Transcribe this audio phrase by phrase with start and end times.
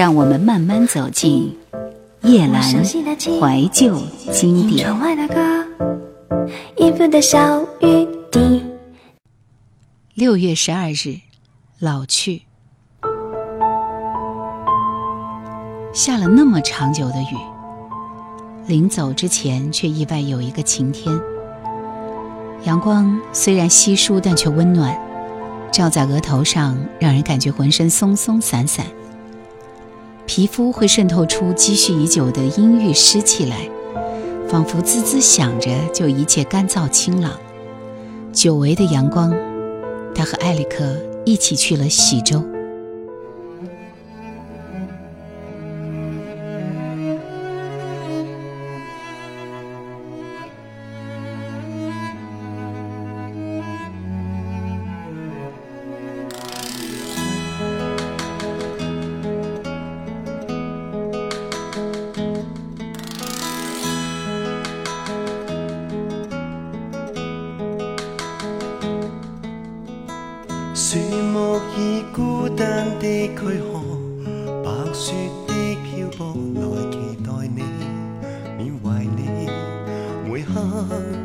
[0.00, 1.54] 让我们慢慢走进
[2.22, 4.00] 夜阑怀旧
[4.32, 4.88] 经典。
[10.14, 11.20] 六月十二日，
[11.78, 12.44] 老去。
[15.92, 17.36] 下了那么长久的雨，
[18.66, 21.14] 临走之前却意外有一个晴天。
[22.64, 24.98] 阳光虽然稀疏，但却温暖，
[25.70, 28.86] 照在额头上，让人感觉浑身松松散散。
[30.32, 33.68] 皮肤会渗透出积蓄已久的阴郁湿气来，
[34.48, 37.32] 仿佛滋滋响着，就一切干燥清朗。
[38.32, 39.34] 久违的阳光，
[40.14, 40.84] 他和艾利克
[41.26, 42.44] 一起去了喜洲。
[72.98, 73.70] 的躯壳，
[74.64, 75.12] 白雪
[75.46, 75.50] 的
[75.84, 76.18] 漂泊，
[76.54, 77.58] 来期待你，
[78.58, 78.84] 缅怀
[79.16, 79.18] 你
[80.24, 80.48] 每刻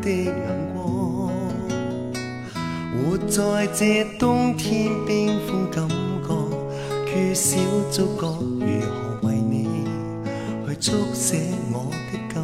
[0.00, 0.32] 的眼
[0.74, 0.76] 光。
[2.92, 6.28] 活在这冬天冰封感觉，
[7.06, 7.56] 缺少
[7.90, 8.22] 触觉，
[8.60, 9.86] 如何为你
[10.66, 11.28] 去速写
[11.72, 11.74] 我
[12.10, 12.34] 的感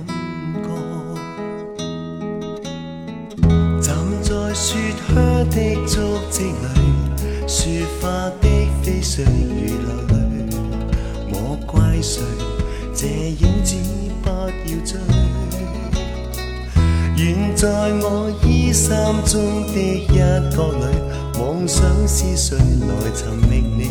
[0.63, 0.67] 觉？
[3.81, 3.87] 站
[4.23, 4.67] 在雪
[5.07, 5.15] 靴
[5.51, 5.93] 的足
[6.31, 6.55] 迹里。
[7.47, 8.09] 雪花
[8.43, 8.47] 的
[8.89, 9.29] 飞絮如
[9.85, 10.17] 流泪，
[11.31, 12.23] 我怪谁？
[12.95, 13.77] 这影子
[14.23, 14.49] 不要
[14.83, 14.99] 追。
[17.19, 17.69] 愿在
[18.01, 20.17] 我衣衫中的一
[20.51, 20.87] 角里，
[21.39, 23.91] 妄想是谁来寻觅你？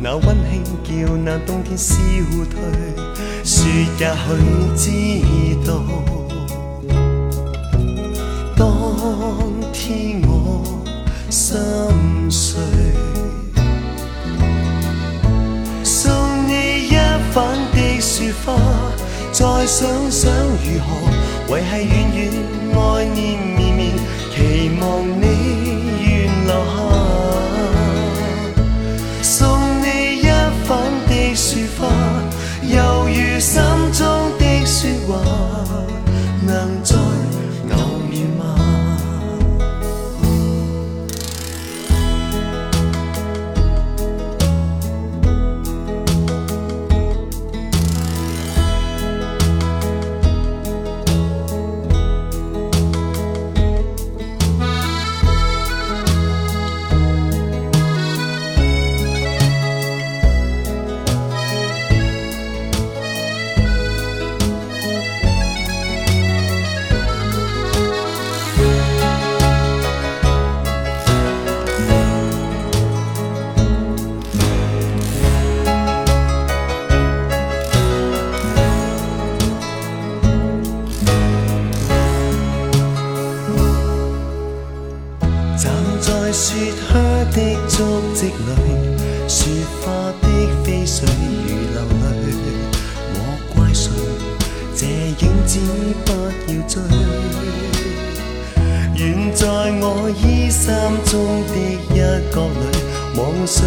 [0.00, 0.90] 那温馨叫
[1.24, 1.94] 那冬天消
[2.50, 2.58] 退。
[3.44, 3.64] 说
[4.00, 4.34] 也许
[4.74, 4.90] 知
[5.64, 5.80] 道，
[8.56, 8.66] 当
[9.72, 10.64] 天我
[11.30, 11.56] 心。
[12.28, 12.58] 碎
[18.44, 18.54] 花，
[19.32, 20.86] 再想想如何
[21.48, 22.20] 维系远远
[22.74, 23.80] 爱念绵绵，
[24.34, 24.82] 期望
[25.20, 25.24] 你
[26.00, 26.10] 愿
[26.46, 26.81] 留下。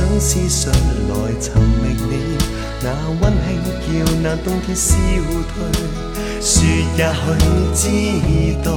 [0.06, 0.72] 想是谁
[1.10, 1.52] 来寻
[1.82, 2.38] 觅你？
[2.82, 2.86] 那
[3.22, 3.48] 温馨
[3.82, 3.90] 叫
[4.22, 4.96] 那冬天消
[5.50, 5.54] 退。
[6.40, 7.28] 雪也许
[7.74, 7.82] 知
[8.64, 8.68] 道，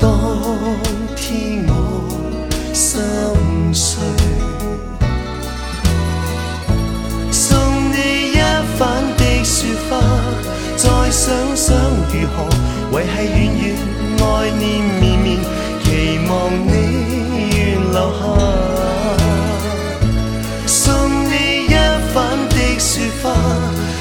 [0.00, 0.08] 当
[1.14, 1.70] 天我
[2.72, 3.00] 心
[3.72, 4.02] 碎。
[7.30, 7.56] 送
[7.92, 8.34] 你一
[8.78, 8.80] 瓣
[9.16, 9.90] 的雪花，
[10.76, 11.76] 再想想
[12.12, 12.36] 如何
[12.90, 13.64] 维系远远
[14.18, 14.60] 爱念
[15.00, 15.38] 绵绵，
[15.84, 16.30] 期望
[16.66, 16.89] 你。
[18.00, 18.18] 留下，
[20.66, 20.78] 送
[21.26, 21.74] 你一
[22.14, 22.16] 瓣
[22.48, 23.30] 的雪花，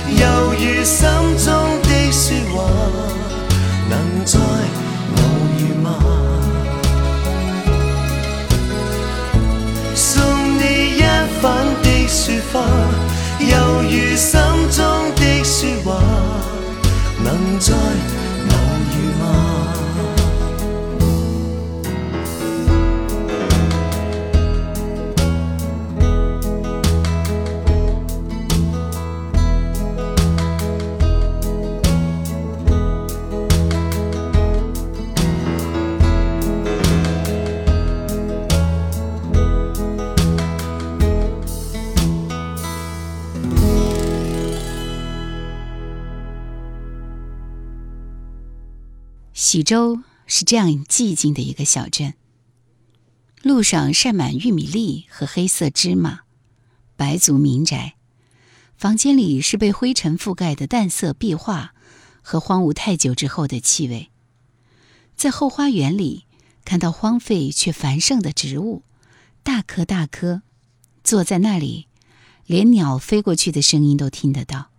[0.08, 0.24] 犹
[0.54, 1.06] 如心
[1.44, 1.48] 中
[1.84, 2.24] 的说
[2.54, 2.56] 话，
[3.90, 3.94] 能
[4.24, 5.20] 再偶
[5.58, 5.88] 遇吗？
[9.94, 10.24] 送
[10.58, 10.62] 你
[10.96, 11.04] 一
[11.42, 11.46] 瓣
[11.84, 12.62] 的雪花，
[13.42, 14.40] 犹如心
[14.72, 14.80] 中
[15.18, 16.00] 的说话，
[49.52, 52.14] 喜洲是这样寂静的一个小镇，
[53.42, 56.20] 路上晒满玉米粒和黑色芝麻，
[56.96, 57.96] 白族民宅，
[58.78, 61.74] 房间里是被灰尘覆盖的淡色壁画
[62.22, 64.12] 和荒芜太久之后的气味。
[65.16, 66.26] 在后花园里，
[66.64, 68.84] 看到荒废却繁盛的植物，
[69.42, 70.44] 大棵大棵，
[71.04, 71.88] 坐在那里，
[72.46, 74.70] 连鸟飞过去的声音都听得到。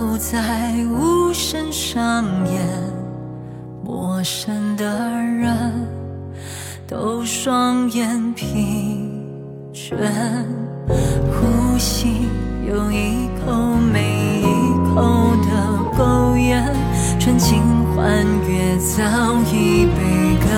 [0.00, 2.66] 歌舞在无声上演，
[3.84, 5.86] 陌生的人
[6.88, 9.12] 都双眼疲
[9.74, 9.92] 倦，
[10.88, 12.26] 呼吸
[12.66, 13.52] 有一口
[13.92, 14.44] 没一
[14.94, 15.02] 口
[15.42, 15.48] 的
[15.98, 16.64] 苟延。
[17.18, 17.62] 纯情
[17.94, 19.02] 欢悦早
[19.52, 20.00] 已被
[20.40, 20.48] 隔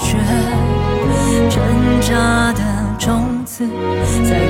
[0.00, 0.18] 绝，
[1.48, 1.62] 挣
[2.00, 2.60] 扎的
[3.60, 3.66] 在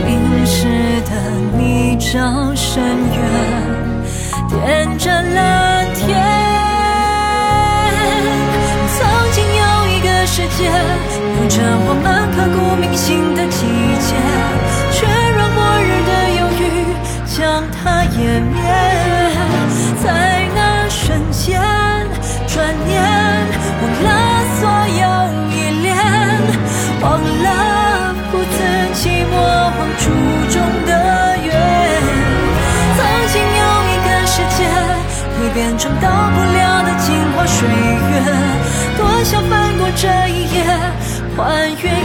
[0.06, 0.68] 淋湿
[1.00, 1.10] 的
[1.58, 2.80] 泥沼深
[3.10, 3.18] 渊
[4.48, 6.16] 点着蓝天。
[8.96, 8.98] 曾
[9.32, 11.58] 经有一个世界，有着
[11.88, 13.66] 我们刻骨铭心的季
[13.98, 14.14] 节，
[14.92, 14.98] 却
[15.36, 16.62] 让末日的忧郁
[17.26, 18.89] 将它湮灭。
[37.60, 37.74] 岁月，
[38.96, 40.64] 多想翻过这一页，
[41.36, 41.99] 还原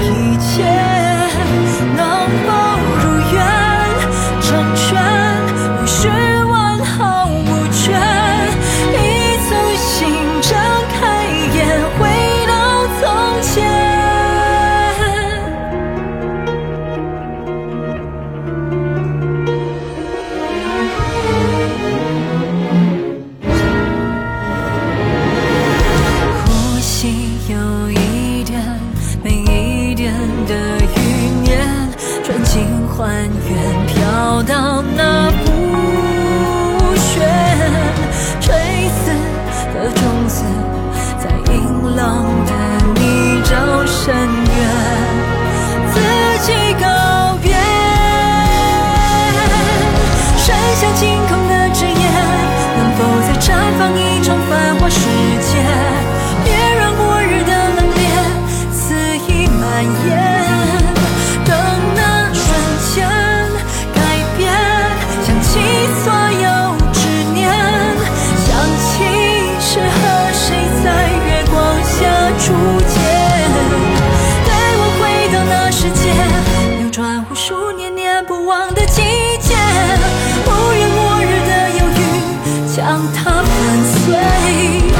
[82.95, 84.94] 让它粉碎。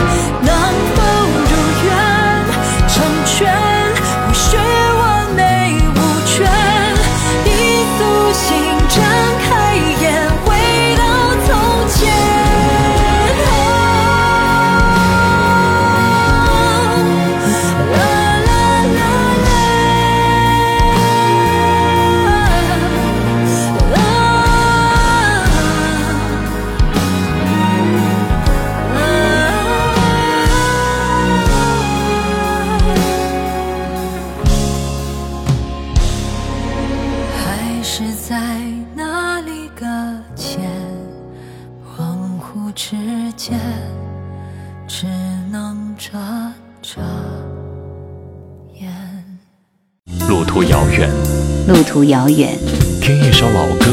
[51.96, 52.60] 途遥远，
[53.02, 53.86] 听一首老歌，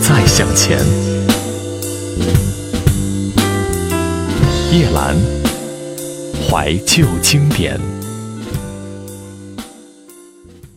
[0.00, 0.78] 再向前。
[4.72, 5.14] 叶兰，
[6.48, 7.78] 怀旧经典。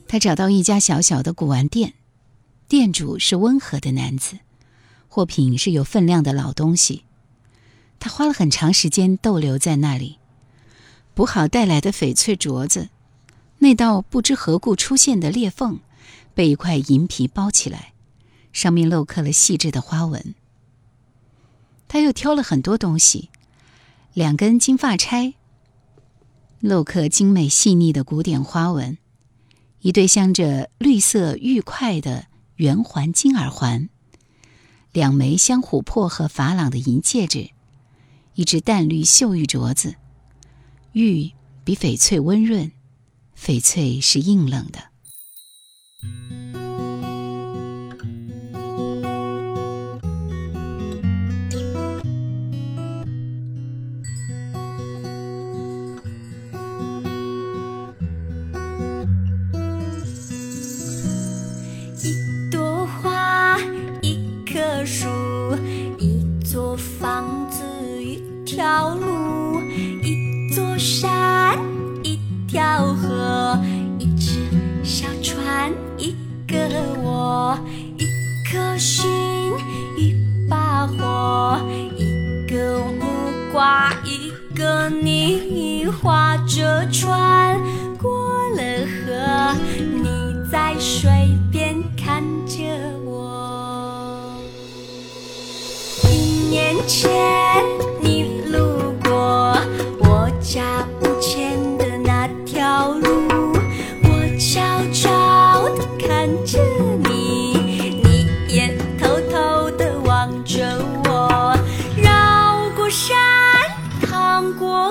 [0.05, 1.93] 他找到一家小小的古玩店，
[2.67, 4.39] 店主是温和的男子，
[5.07, 7.05] 货品是有分量的老东西。
[8.01, 10.17] 他花了很长时间逗留在那里，
[11.13, 12.89] 补好带来的翡翠镯子，
[13.59, 15.79] 那道不知何故出现的裂缝，
[16.39, 17.91] 被一块银皮包起来，
[18.53, 20.36] 上面镂刻了细致的花纹。
[21.89, 23.27] 他又挑了很多东西，
[24.13, 25.34] 两根金发钗，
[26.62, 28.96] 镂刻精美细腻的古典花纹；
[29.81, 33.89] 一对镶着绿色玉块的圆环金耳环；
[34.93, 37.51] 两枚镶琥珀和珐琅的银戒指；
[38.36, 39.96] 一只淡绿绣玉镯子。
[40.93, 41.34] 玉
[41.65, 42.72] 比翡翠温润，
[43.38, 44.88] 翡翠是硬冷的。
[46.01, 46.08] 一
[62.50, 63.58] 朵花，
[64.01, 65.10] 一棵树，
[65.98, 67.62] 一座房子，
[68.01, 69.08] 一条路，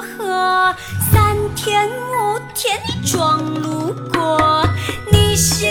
[0.01, 0.75] 河，
[1.13, 4.67] 三天五天撞路过，
[5.11, 5.71] 你心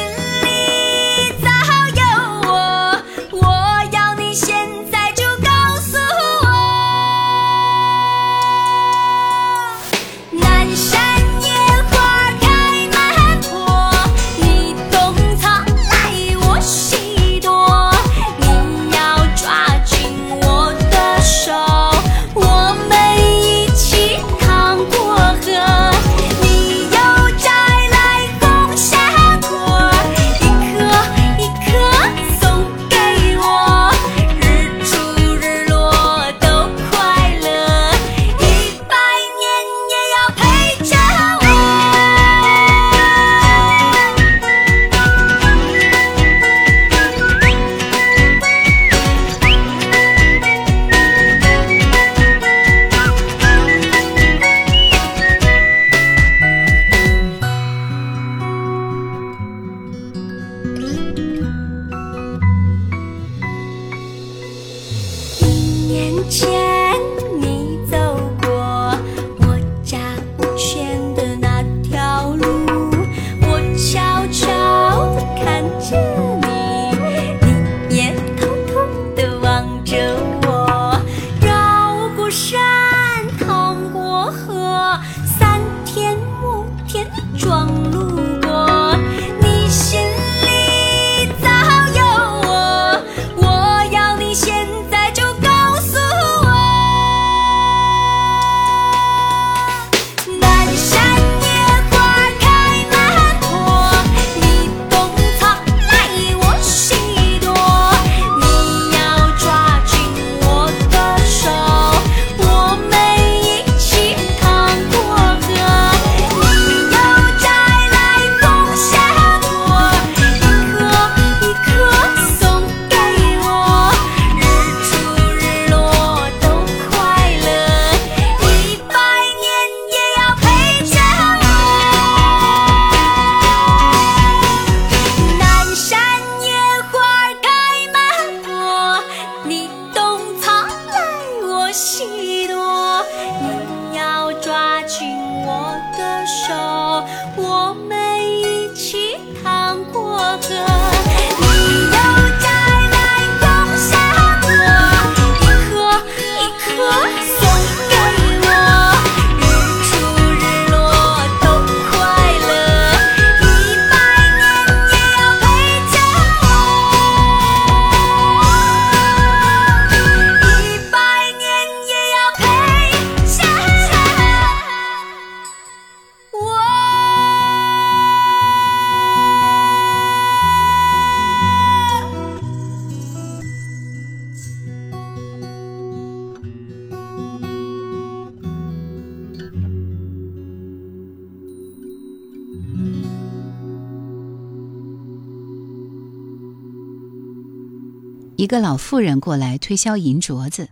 [198.38, 200.70] 一个老妇人过来推销银镯子，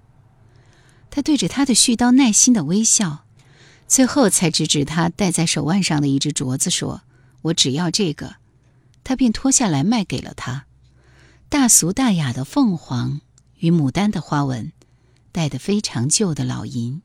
[1.10, 3.26] 她对着他的絮叨耐心的微笑，
[3.88, 7.02] 最后才指指他戴在手腕上的一只镯子，说
[7.42, 8.36] ：“我只要这个。”
[9.04, 10.68] 他便脱下来卖给了他，
[11.50, 13.22] 大俗大雅的凤凰
[13.58, 14.72] 与牡丹的花纹，
[15.32, 17.02] 戴的非常旧的老银。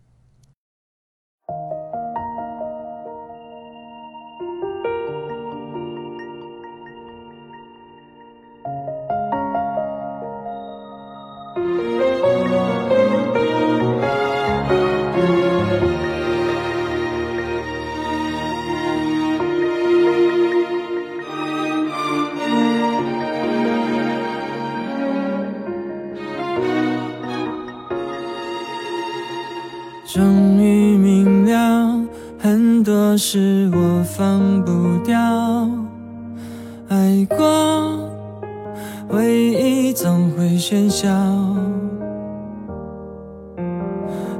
[39.08, 41.08] 回忆总会喧嚣，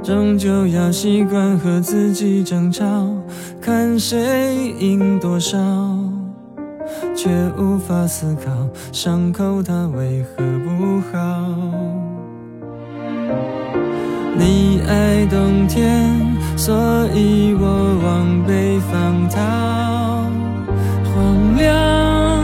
[0.01, 2.85] 终究要习惯和自己争吵，
[3.61, 5.57] 看谁赢多少，
[7.15, 8.51] 却无法思考
[8.91, 11.19] 伤口它为何不好。
[14.37, 16.17] 你爱冬天，
[16.57, 16.73] 所
[17.13, 19.39] 以我往北方逃。
[21.13, 22.43] 荒凉，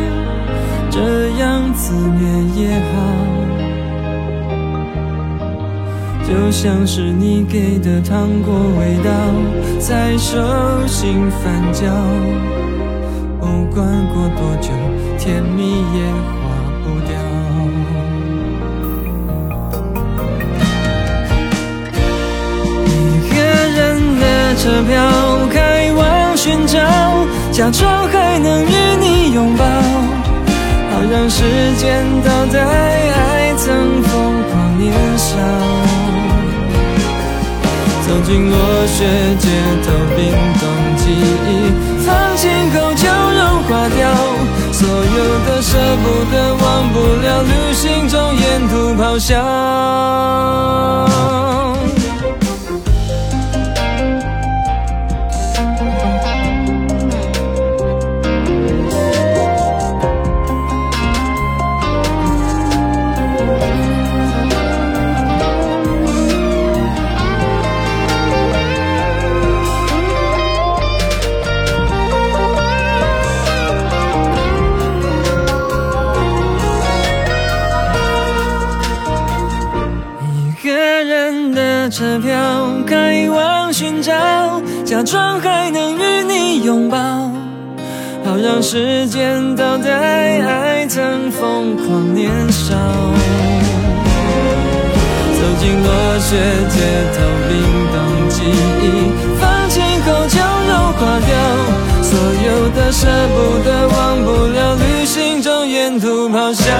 [0.92, 1.37] 这
[1.88, 2.22] 思念
[2.54, 2.92] 也好。
[6.28, 9.10] 就像是你给的糖果味道，
[9.80, 10.38] 在手
[10.86, 11.86] 心翻搅。
[13.40, 14.68] 不管过多久，
[15.18, 16.44] 甜蜜也化
[16.84, 17.16] 不掉。
[22.84, 22.86] 一
[23.30, 23.36] 个
[23.78, 23.80] 人
[24.20, 24.94] 的车票
[25.50, 25.56] 开
[25.94, 26.78] 往寻找，
[27.54, 29.64] 假装还能与你拥抱，
[30.98, 31.44] 好让时
[31.76, 35.38] 间倒带爱曾疯狂年少。
[38.08, 38.58] 走进落
[38.88, 39.06] 雪
[39.38, 39.48] 街
[39.86, 40.20] 头，冰
[40.60, 40.64] 冻
[40.98, 41.48] 记忆，
[42.04, 42.08] 放
[42.38, 44.02] 晴后就融化掉，
[44.72, 49.38] 所有的舍不得，忘不了，旅行中沿途咆哮。
[84.98, 86.98] 假装还能与你拥抱，
[88.26, 92.74] 好让时间倒带爱曾疯狂年少。
[95.36, 96.36] 走进落雪
[96.70, 96.82] 街
[97.14, 97.54] 头，冰
[97.94, 97.96] 冻
[98.30, 98.42] 记
[98.82, 98.86] 忆，
[99.40, 101.30] 放晴后就融化掉，
[102.02, 103.06] 所有的舍
[103.36, 106.74] 不得，忘不了，旅行中沿途咆哮。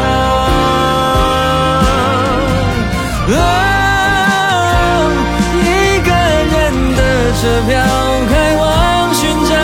[7.48, 7.72] 车票
[8.30, 9.56] 开往寻找，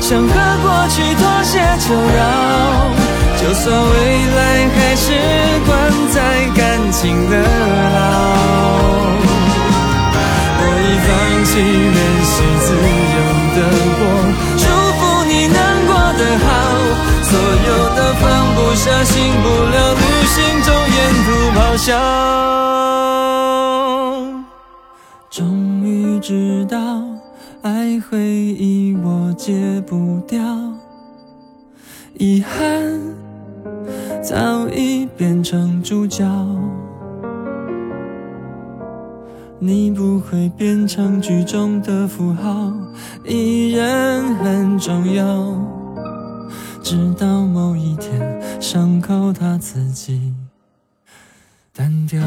[0.00, 2.20] 想和过去妥协求饶。
[3.40, 4.38] 就算未来
[4.74, 5.06] 还是
[5.64, 5.70] 关
[6.10, 6.18] 在
[6.56, 7.46] 感情的牢，
[10.58, 11.08] 我已放
[11.46, 11.50] 弃
[11.94, 12.66] 练习自
[13.14, 13.16] 由
[13.54, 13.58] 的
[14.00, 14.04] 我，
[14.58, 14.64] 祝
[14.98, 15.56] 福你能
[15.86, 16.46] 过得好。
[17.22, 17.32] 所
[17.68, 18.22] 有的放
[18.56, 22.51] 不下，醒不了，旅行中沿途咆哮。
[32.22, 33.00] 遗憾
[34.22, 36.24] 早已变成主角。
[39.58, 42.72] 你不会变成剧中的符号，
[43.24, 45.60] 依然很重要。
[46.80, 50.32] 直到某一天，伤口它自己
[51.74, 52.20] 淡掉。